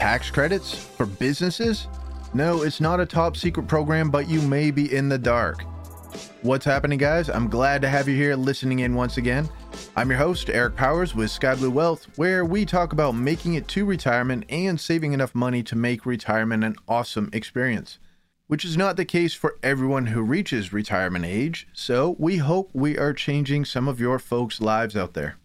[0.00, 1.86] Tax credits for businesses?
[2.32, 5.62] No, it's not a top secret program, but you may be in the dark.
[6.40, 7.28] What's happening, guys?
[7.28, 9.46] I'm glad to have you here listening in once again.
[9.96, 13.84] I'm your host, Eric Powers with Skyblue Wealth, where we talk about making it to
[13.84, 17.98] retirement and saving enough money to make retirement an awesome experience,
[18.46, 21.68] which is not the case for everyone who reaches retirement age.
[21.74, 25.36] So we hope we are changing some of your folks' lives out there.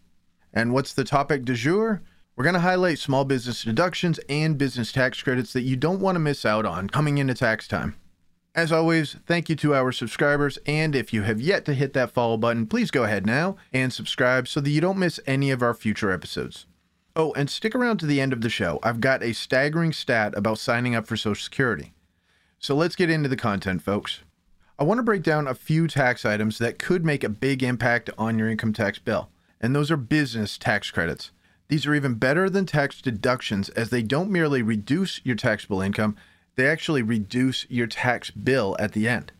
[0.53, 2.01] And what's the topic du jour?
[2.35, 6.17] We're going to highlight small business deductions and business tax credits that you don't want
[6.17, 7.95] to miss out on coming into tax time.
[8.53, 12.11] As always, thank you to our subscribers, and if you have yet to hit that
[12.11, 15.61] follow button, please go ahead now and subscribe so that you don't miss any of
[15.61, 16.65] our future episodes.
[17.15, 18.79] Oh, and stick around to the end of the show.
[18.83, 21.93] I've got a staggering stat about signing up for Social Security.
[22.59, 24.23] So let's get into the content, folks.
[24.77, 28.09] I want to break down a few tax items that could make a big impact
[28.17, 29.29] on your income tax bill,
[29.61, 31.31] and those are business tax credits.
[31.67, 36.15] These are even better than tax deductions as they don't merely reduce your taxable income,
[36.55, 39.31] they actually reduce your tax bill at the end.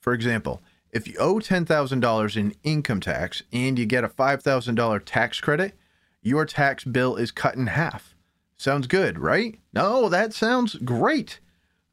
[0.00, 5.40] For example, if you owe $10,000 in income tax and you get a $5,000 tax
[5.40, 5.74] credit,
[6.22, 8.14] your tax bill is cut in half.
[8.56, 9.58] Sounds good, right?
[9.72, 11.38] No, that sounds great.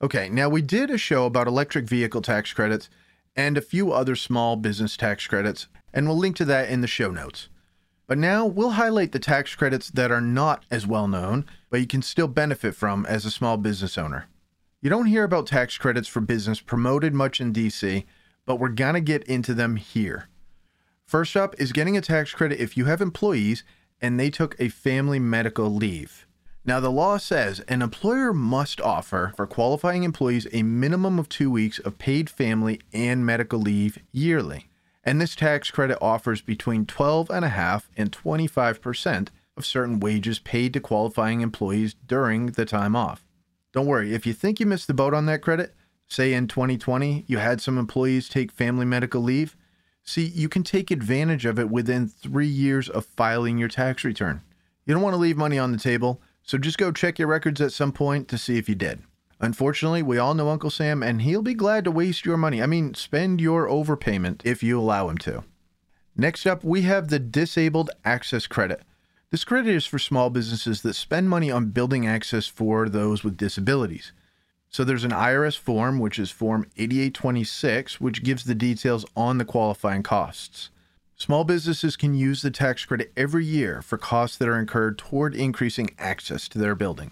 [0.01, 2.89] Okay, now we did a show about electric vehicle tax credits
[3.35, 6.87] and a few other small business tax credits, and we'll link to that in the
[6.87, 7.49] show notes.
[8.07, 11.87] But now we'll highlight the tax credits that are not as well known, but you
[11.87, 14.27] can still benefit from as a small business owner.
[14.81, 18.05] You don't hear about tax credits for business promoted much in DC,
[18.45, 20.27] but we're gonna get into them here.
[21.05, 23.63] First up is getting a tax credit if you have employees
[23.99, 26.27] and they took a family medical leave.
[26.63, 31.49] Now, the law says an employer must offer for qualifying employees a minimum of two
[31.49, 34.67] weeks of paid family and medical leave yearly
[35.05, 41.41] and this tax credit offers between 12.5 and 25% of certain wages paid to qualifying
[41.41, 43.23] employees during the time off.
[43.71, 45.75] Don't worry, if you think you missed the boat on that credit,
[46.07, 49.55] say in 2020 you had some employees take family medical leave,
[50.03, 54.41] see, you can take advantage of it within three years of filing your tax return.
[54.85, 57.61] You don't want to leave money on the table, so just go check your records
[57.61, 59.01] at some point to see if you did.
[59.39, 62.61] Unfortunately, we all know Uncle Sam, and he'll be glad to waste your money.
[62.61, 65.43] I mean, spend your overpayment if you allow him to.
[66.15, 68.81] Next up, we have the Disabled Access Credit.
[69.31, 73.35] This credit is for small businesses that spend money on building access for those with
[73.35, 74.13] disabilities.
[74.69, 79.45] So there's an IRS form, which is Form 8826, which gives the details on the
[79.45, 80.69] qualifying costs.
[81.17, 85.35] Small businesses can use the tax credit every year for costs that are incurred toward
[85.35, 87.11] increasing access to their building.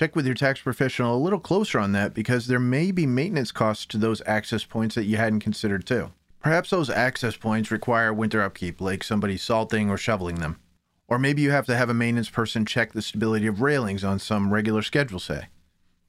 [0.00, 3.52] Check with your tax professional a little closer on that because there may be maintenance
[3.52, 6.10] costs to those access points that you hadn't considered too.
[6.40, 10.58] Perhaps those access points require winter upkeep, like somebody salting or shoveling them.
[11.06, 14.18] Or maybe you have to have a maintenance person check the stability of railings on
[14.18, 15.48] some regular schedule, say.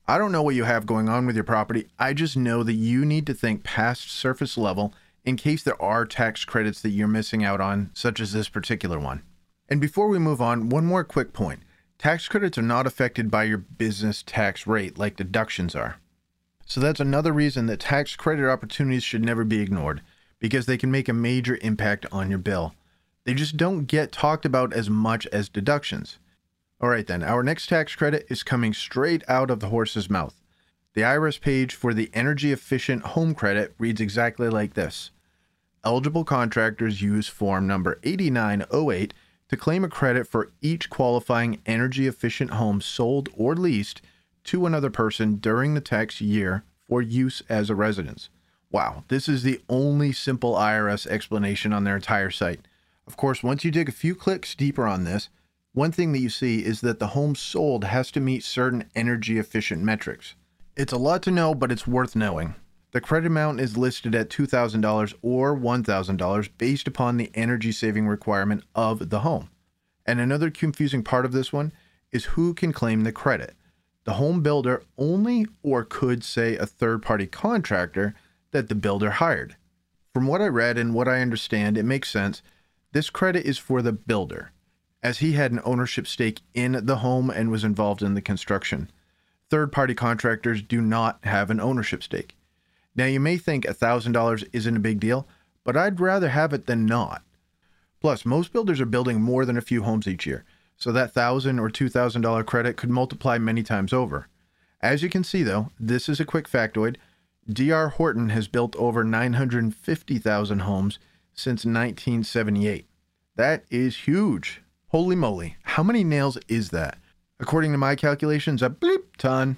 [0.07, 2.75] I don't know what you have going on with your property, I just know that
[2.75, 4.93] you need to think past surface level
[5.25, 9.01] in case there are tax credits that you're missing out on, such as this particular
[9.01, 9.23] one.
[9.67, 11.59] And before we move on, one more quick point.
[12.01, 15.97] Tax credits are not affected by your business tax rate like deductions are.
[16.65, 20.01] So that's another reason that tax credit opportunities should never be ignored
[20.39, 22.73] because they can make a major impact on your bill.
[23.23, 26.17] They just don't get talked about as much as deductions.
[26.81, 30.41] All right, then, our next tax credit is coming straight out of the horse's mouth.
[30.95, 35.11] The IRS page for the energy efficient home credit reads exactly like this
[35.83, 39.13] Eligible contractors use form number 8908
[39.51, 44.01] to claim a credit for each qualifying energy efficient home sold or leased
[44.45, 48.29] to another person during the tax year for use as a residence.
[48.71, 52.61] Wow, this is the only simple IRS explanation on their entire site.
[53.05, 55.27] Of course, once you dig a few clicks deeper on this,
[55.73, 59.37] one thing that you see is that the home sold has to meet certain energy
[59.37, 60.35] efficient metrics.
[60.77, 62.55] It's a lot to know, but it's worth knowing.
[62.91, 68.63] The credit amount is listed at $2,000 or $1,000 based upon the energy saving requirement
[68.75, 69.49] of the home.
[70.05, 71.71] And another confusing part of this one
[72.11, 73.55] is who can claim the credit.
[74.03, 78.13] The home builder only or could say a third party contractor
[78.51, 79.55] that the builder hired.
[80.13, 82.41] From what I read and what I understand, it makes sense.
[82.91, 84.51] This credit is for the builder,
[85.01, 88.91] as he had an ownership stake in the home and was involved in the construction.
[89.49, 92.35] Third party contractors do not have an ownership stake.
[92.95, 95.27] Now, you may think $1,000 isn't a big deal,
[95.63, 97.23] but I'd rather have it than not.
[97.99, 100.43] Plus, most builders are building more than a few homes each year,
[100.75, 104.27] so that 1,000 or $2,000 credit could multiply many times over.
[104.81, 106.95] As you can see, though, this is a quick factoid.
[107.47, 107.89] D.R.
[107.89, 110.99] Horton has built over 950,000 homes
[111.33, 112.87] since 1978.
[113.35, 114.61] That is huge.
[114.87, 116.97] Holy moly, how many nails is that?
[117.39, 119.57] According to my calculations, a bleep ton.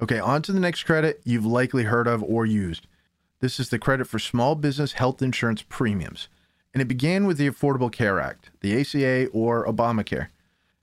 [0.00, 2.86] Okay, on to the next credit you've likely heard of or used.
[3.40, 6.28] This is the credit for small business health insurance premiums.
[6.72, 10.28] And it began with the Affordable Care Act, the ACA or Obamacare.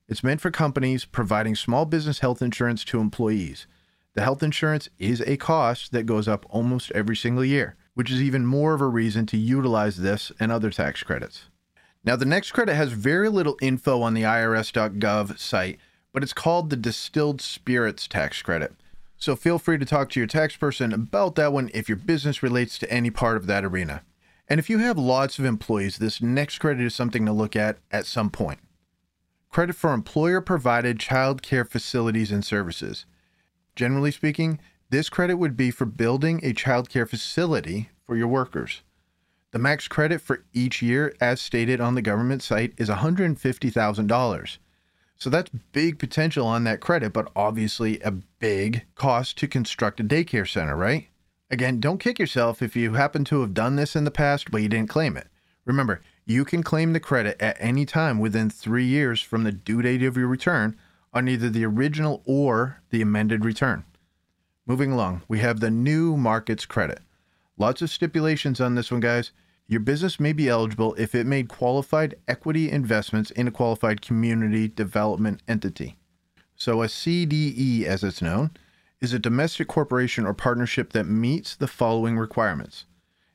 [0.10, 3.68] It's meant for companies providing small business health insurance to employees.
[4.16, 8.22] The health insurance is a cost that goes up almost every single year, which is
[8.22, 11.46] even more of a reason to utilize this and other tax credits.
[12.04, 15.80] Now, the next credit has very little info on the IRS.gov site,
[16.14, 18.74] but it's called the Distilled Spirits Tax Credit.
[19.25, 22.44] So feel free to talk to your tax person about that one if your business
[22.44, 24.04] relates to any part of that arena.
[24.48, 27.80] And if you have lots of employees, this next credit is something to look at
[27.89, 28.60] at some point.
[29.50, 33.07] Credit for employer provided child care facilities and services.
[33.75, 34.60] Generally speaking,
[34.92, 38.83] this credit would be for building a child care facility for your workers.
[39.54, 44.57] The max credit for each year, as stated on the government site, is $150,000.
[45.18, 50.04] So that's big potential on that credit, but obviously a big cost to construct a
[50.04, 51.08] daycare center, right?
[51.50, 54.62] Again, don't kick yourself if you happen to have done this in the past, but
[54.62, 55.28] you didn't claim it.
[55.64, 59.82] Remember, you can claim the credit at any time within three years from the due
[59.82, 60.76] date of your return
[61.14, 63.86] on either the original or the amended return.
[64.66, 67.00] Moving along, we have the new markets credit.
[67.58, 69.32] Lots of stipulations on this one, guys.
[69.68, 74.68] Your business may be eligible if it made qualified equity investments in a qualified community
[74.68, 75.98] development entity.
[76.56, 78.52] So, a CDE, as it's known,
[79.02, 82.86] is a domestic corporation or partnership that meets the following requirements.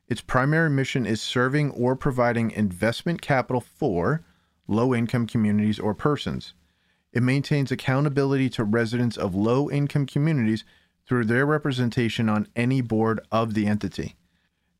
[0.07, 4.23] Its primary mission is serving or providing investment capital for
[4.67, 6.53] low income communities or persons.
[7.11, 10.63] It maintains accountability to residents of low income communities
[11.05, 14.15] through their representation on any board of the entity.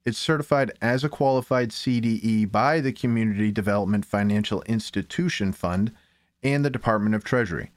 [0.03, 5.91] It's certified as a qualified CDE by the Community Development Financial Institution Fund
[6.41, 7.69] and the Department of Treasury.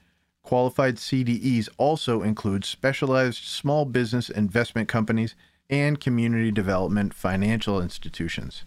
[0.43, 5.35] Qualified CDEs also include specialized small business investment companies
[5.69, 8.65] and community development financial institutions.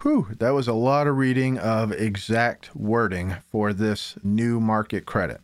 [0.00, 5.42] Whew, that was a lot of reading of exact wording for this new market credit.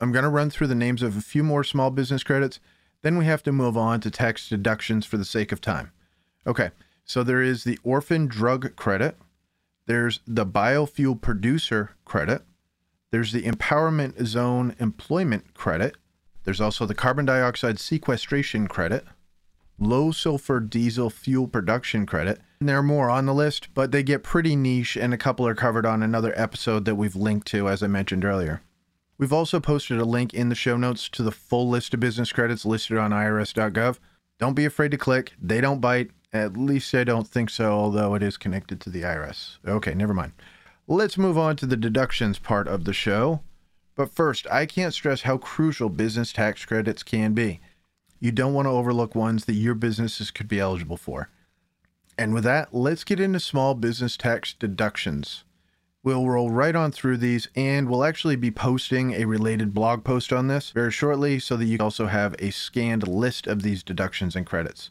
[0.00, 2.58] I'm going to run through the names of a few more small business credits,
[3.02, 5.92] then we have to move on to tax deductions for the sake of time.
[6.46, 6.70] Okay,
[7.04, 9.16] so there is the orphan drug credit,
[9.86, 12.42] there's the biofuel producer credit,
[13.10, 15.96] there's the empowerment zone employment credit,
[16.44, 19.04] there's also the carbon dioxide sequestration credit,
[19.78, 22.40] low sulfur diesel fuel production credit.
[22.60, 25.46] And there are more on the list, but they get pretty niche, and a couple
[25.46, 28.62] are covered on another episode that we've linked to, as I mentioned earlier.
[29.18, 32.32] We've also posted a link in the show notes to the full list of business
[32.32, 33.98] credits listed on irs.gov.
[34.38, 38.14] Don't be afraid to click, they don't bite, at least I don't think so, although
[38.14, 39.58] it is connected to the IRS.
[39.66, 40.32] Okay, never mind.
[40.86, 43.40] Let's move on to the deductions part of the show.
[43.96, 47.60] But first, I can't stress how crucial business tax credits can be.
[48.18, 51.28] You don't want to overlook ones that your businesses could be eligible for.
[52.16, 55.44] And with that, let's get into small business tax deductions.
[56.02, 60.32] We'll roll right on through these, and we'll actually be posting a related blog post
[60.32, 64.34] on this very shortly so that you also have a scanned list of these deductions
[64.34, 64.90] and credits.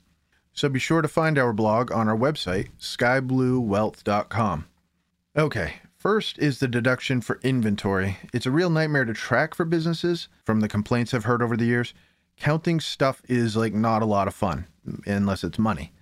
[0.53, 4.65] So be sure to find our blog on our website, skybluewealth.com.
[5.37, 8.17] Okay, first is the deduction for inventory.
[8.33, 11.65] It's a real nightmare to track for businesses from the complaints I've heard over the
[11.65, 11.93] years.
[12.35, 14.67] Counting stuff is like not a lot of fun
[15.05, 15.93] unless it's money.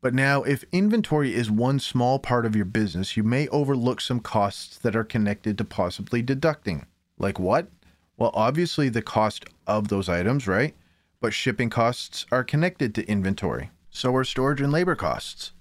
[0.00, 4.20] But now, if inventory is one small part of your business, you may overlook some
[4.20, 6.86] costs that are connected to possibly deducting.
[7.18, 7.68] Like what?
[8.16, 10.76] Well, obviously, the cost of those items, right?
[11.20, 15.52] But shipping costs are connected to inventory so are storage and labor costs.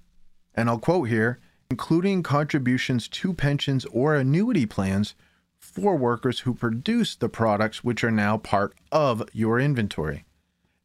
[0.54, 1.40] And I'll quote here
[1.70, 5.16] including contributions to pensions or annuity plans
[5.60, 10.24] for workers who produce the products which are now part of your inventory.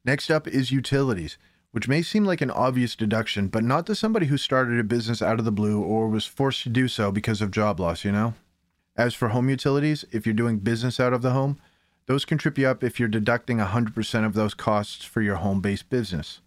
[0.05, 1.39] Next up is utilities,
[1.71, 5.23] which may seem like an obvious deduction, but not to somebody who started a business
[5.23, 8.11] out of the blue or was forced to do so because of job loss, you
[8.11, 8.35] know?
[8.97, 11.59] As for home utilities, if you're doing business out of the home,
[12.07, 15.61] those can trip you up if you're deducting 100% of those costs for your home
[15.61, 16.41] based business.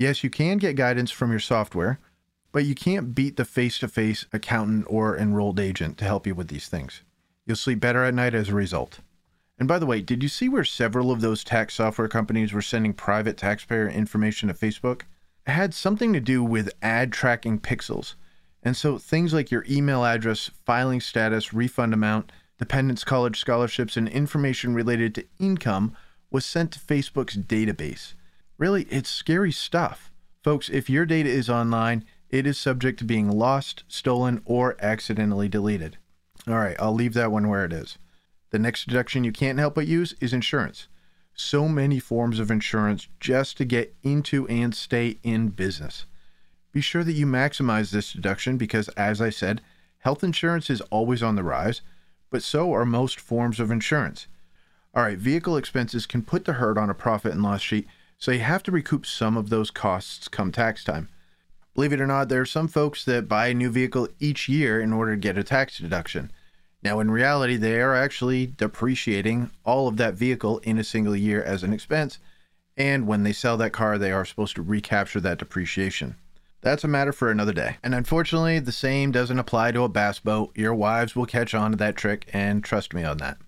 [0.00, 1.98] Yes, you can get guidance from your software,
[2.52, 6.34] but you can't beat the face to face accountant or enrolled agent to help you
[6.34, 7.02] with these things.
[7.44, 9.00] You'll sleep better at night as a result.
[9.58, 12.62] And by the way, did you see where several of those tax software companies were
[12.62, 15.02] sending private taxpayer information to Facebook?
[15.46, 18.14] It had something to do with ad tracking pixels.
[18.62, 24.08] And so things like your email address, filing status, refund amount, dependents college scholarships, and
[24.08, 25.94] information related to income
[26.30, 28.14] was sent to Facebook's database.
[28.60, 30.12] Really, it's scary stuff.
[30.44, 35.48] Folks, if your data is online, it is subject to being lost, stolen, or accidentally
[35.48, 35.96] deleted.
[36.46, 37.96] All right, I'll leave that one where it is.
[38.50, 40.88] The next deduction you can't help but use is insurance.
[41.32, 46.04] So many forms of insurance just to get into and stay in business.
[46.70, 49.62] Be sure that you maximize this deduction because, as I said,
[50.00, 51.80] health insurance is always on the rise,
[52.28, 54.26] but so are most forms of insurance.
[54.94, 57.86] All right, vehicle expenses can put the hurt on a profit and loss sheet,
[58.20, 61.08] so you have to recoup some of those costs come tax time.
[61.74, 64.80] Believe it or not, there are some folks that buy a new vehicle each year
[64.80, 66.30] in order to get a tax deduction.
[66.82, 71.42] Now, in reality, they are actually depreciating all of that vehicle in a single year
[71.42, 72.18] as an expense,
[72.76, 76.16] and when they sell that car, they are supposed to recapture that depreciation.
[76.60, 77.78] That's a matter for another day.
[77.82, 80.52] And unfortunately, the same doesn't apply to a bass boat.
[80.54, 83.38] Your wives will catch on to that trick, and trust me on that.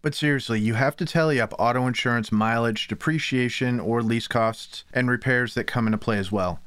[0.00, 5.10] But seriously, you have to tally up auto insurance mileage, depreciation, or lease costs, and
[5.10, 6.60] repairs that come into play as well.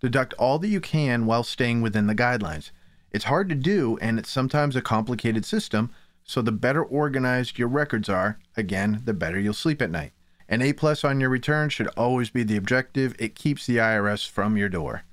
[0.00, 2.72] Deduct all that you can while staying within the guidelines.
[3.10, 5.90] It's hard to do, and it's sometimes a complicated system,
[6.24, 10.12] so the better organized your records are, again, the better you'll sleep at night.
[10.46, 13.14] An A plus on your return should always be the objective.
[13.18, 15.04] It keeps the IRS from your door.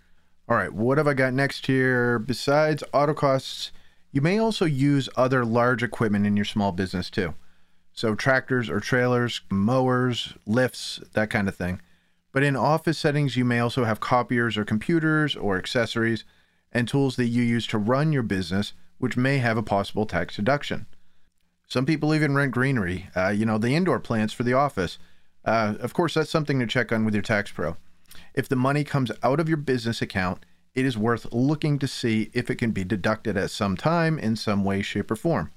[0.49, 2.19] All right, what have I got next here?
[2.19, 3.71] Besides auto costs,
[4.11, 7.33] you may also use other large equipment in your small business too.
[7.93, 11.81] So, tractors or trailers, mowers, lifts, that kind of thing.
[12.31, 16.23] But in office settings, you may also have copiers or computers or accessories
[16.71, 20.37] and tools that you use to run your business, which may have a possible tax
[20.37, 20.85] deduction.
[21.67, 24.97] Some people even rent greenery, uh, you know, the indoor plants for the office.
[25.43, 27.77] Uh, of course, that's something to check on with your tax pro.
[28.33, 32.29] If the money comes out of your business account, it is worth looking to see
[32.33, 35.51] if it can be deducted at some time in some way, shape, or form.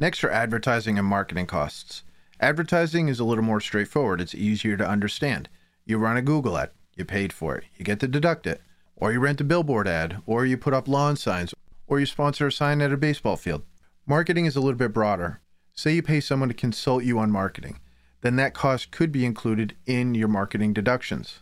[0.00, 2.04] Next are advertising and marketing costs.
[2.38, 5.48] Advertising is a little more straightforward, it's easier to understand.
[5.84, 8.60] You run a Google ad, you paid for it, you get to deduct it.
[8.94, 11.52] Or you rent a billboard ad, or you put up lawn signs,
[11.88, 13.64] or you sponsor a sign at a baseball field.
[14.06, 15.40] Marketing is a little bit broader.
[15.74, 17.80] Say you pay someone to consult you on marketing,
[18.20, 21.40] then that cost could be included in your marketing deductions.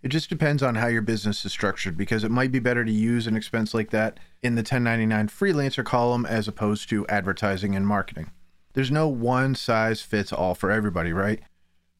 [0.00, 2.92] It just depends on how your business is structured because it might be better to
[2.92, 7.86] use an expense like that in the 1099 freelancer column as opposed to advertising and
[7.86, 8.30] marketing.
[8.74, 11.40] There's no one size fits all for everybody, right?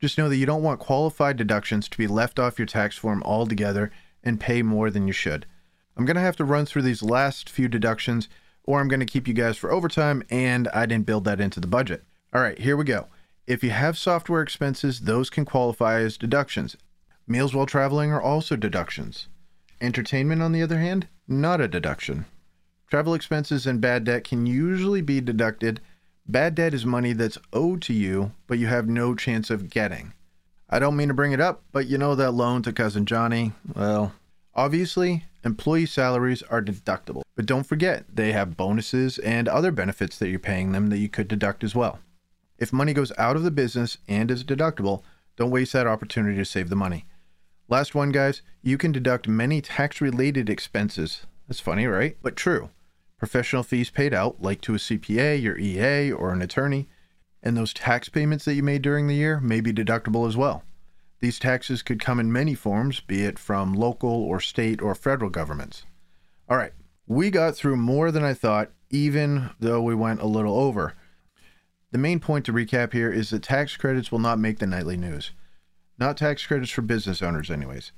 [0.00, 3.20] Just know that you don't want qualified deductions to be left off your tax form
[3.24, 3.90] altogether
[4.22, 5.44] and pay more than you should.
[5.96, 8.28] I'm going to have to run through these last few deductions
[8.62, 11.58] or I'm going to keep you guys for overtime and I didn't build that into
[11.58, 12.04] the budget.
[12.32, 13.08] All right, here we go.
[13.48, 16.76] If you have software expenses, those can qualify as deductions.
[17.30, 19.28] Meals while traveling are also deductions.
[19.82, 22.24] Entertainment, on the other hand, not a deduction.
[22.88, 25.82] Travel expenses and bad debt can usually be deducted.
[26.26, 30.14] Bad debt is money that's owed to you, but you have no chance of getting.
[30.70, 33.52] I don't mean to bring it up, but you know that loan to cousin Johnny?
[33.74, 34.14] Well,
[34.54, 37.22] obviously, employee salaries are deductible.
[37.36, 41.10] But don't forget, they have bonuses and other benefits that you're paying them that you
[41.10, 41.98] could deduct as well.
[42.58, 45.02] If money goes out of the business and is deductible,
[45.36, 47.04] don't waste that opportunity to save the money.
[47.70, 51.26] Last one, guys, you can deduct many tax related expenses.
[51.46, 52.16] That's funny, right?
[52.22, 52.70] But true.
[53.18, 56.88] Professional fees paid out, like to a CPA, your EA, or an attorney,
[57.42, 60.62] and those tax payments that you made during the year may be deductible as well.
[61.20, 65.30] These taxes could come in many forms, be it from local or state or federal
[65.30, 65.84] governments.
[66.48, 66.72] All right,
[67.06, 70.94] we got through more than I thought, even though we went a little over.
[71.90, 74.96] The main point to recap here is that tax credits will not make the nightly
[74.96, 75.32] news.
[75.98, 77.92] Not tax credits for business owners, anyways.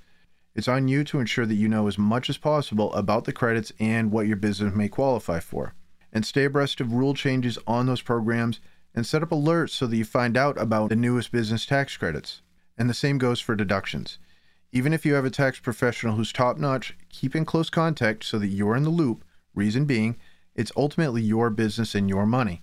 [0.54, 3.72] It's on you to ensure that you know as much as possible about the credits
[3.78, 5.74] and what your business may qualify for.
[6.12, 8.58] And stay abreast of rule changes on those programs
[8.94, 12.42] and set up alerts so that you find out about the newest business tax credits.
[12.76, 14.18] And the same goes for deductions.
[14.72, 18.38] Even if you have a tax professional who's top notch, keep in close contact so
[18.38, 19.24] that you're in the loop.
[19.54, 20.16] Reason being,
[20.54, 22.62] it's ultimately your business and your money.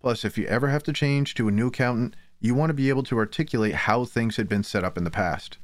[0.00, 2.88] Plus, if you ever have to change to a new accountant, you want to be
[2.88, 5.58] able to articulate how things had been set up in the past.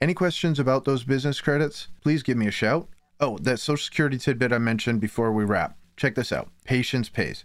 [0.00, 1.88] Any questions about those business credits?
[2.00, 2.88] Please give me a shout.
[3.20, 5.76] Oh, that Social Security tidbit I mentioned before we wrap.
[5.96, 7.44] Check this out Patience Pays.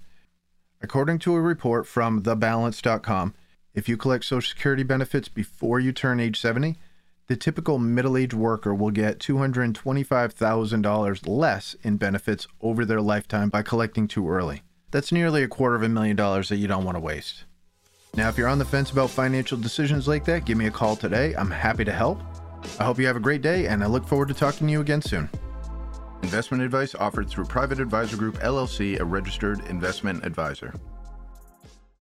[0.81, 3.33] According to a report from thebalance.com,
[3.73, 6.77] if you collect Social Security benefits before you turn age 70,
[7.27, 13.61] the typical middle aged worker will get $225,000 less in benefits over their lifetime by
[13.61, 14.61] collecting too early.
[14.91, 17.43] That's nearly a quarter of a million dollars that you don't want to waste.
[18.17, 20.95] Now, if you're on the fence about financial decisions like that, give me a call
[20.95, 21.35] today.
[21.35, 22.19] I'm happy to help.
[22.79, 24.81] I hope you have a great day, and I look forward to talking to you
[24.81, 25.29] again soon.
[26.23, 30.73] Investment advice offered through Private Advisor Group LLC, a registered investment advisor.